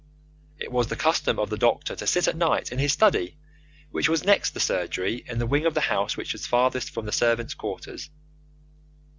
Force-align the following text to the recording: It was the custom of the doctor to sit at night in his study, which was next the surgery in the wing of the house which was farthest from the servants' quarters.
It 0.57 0.71
was 0.71 0.87
the 0.87 0.95
custom 0.95 1.37
of 1.37 1.51
the 1.51 1.59
doctor 1.59 1.95
to 1.95 2.07
sit 2.07 2.27
at 2.27 2.35
night 2.35 2.71
in 2.71 2.79
his 2.79 2.91
study, 2.91 3.37
which 3.91 4.09
was 4.09 4.23
next 4.23 4.55
the 4.55 4.59
surgery 4.59 5.23
in 5.27 5.37
the 5.37 5.45
wing 5.45 5.67
of 5.67 5.75
the 5.75 5.81
house 5.81 6.17
which 6.17 6.33
was 6.33 6.47
farthest 6.47 6.89
from 6.89 7.05
the 7.05 7.11
servants' 7.11 7.53
quarters. 7.53 8.09